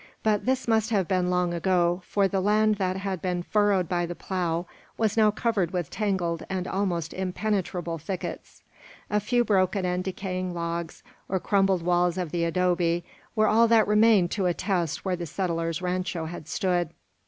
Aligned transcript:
But 0.23 0.47
this 0.47 0.67
must 0.67 0.89
have 0.89 1.07
been 1.07 1.29
long 1.29 1.53
ago, 1.53 2.01
for 2.05 2.27
the 2.27 2.41
land 2.41 2.77
that 2.77 2.97
had 2.97 3.21
been 3.21 3.43
furrowed 3.43 3.87
by 3.87 4.07
the 4.07 4.15
plough 4.15 4.65
was 4.97 5.15
now 5.15 5.29
covered 5.29 5.69
with 5.69 5.91
tangled 5.91 6.41
and 6.49 6.67
almost 6.67 7.13
impenetrable 7.13 7.99
thickets. 7.99 8.63
A 9.11 9.19
few 9.19 9.43
broken 9.45 9.85
and 9.85 10.03
decaying 10.03 10.55
logs, 10.55 11.03
or 11.29 11.39
crumbling 11.39 11.85
walls 11.85 12.17
of 12.17 12.31
the 12.31 12.45
adobe 12.45 13.03
were 13.35 13.45
all 13.45 13.67
that 13.67 13.87
remained 13.87 14.31
to 14.31 14.47
attest 14.47 15.05
where 15.05 15.15
the 15.15 15.27
settlers' 15.27 15.83
rancho 15.83 16.25
had 16.25 16.47
stood. 16.47 16.89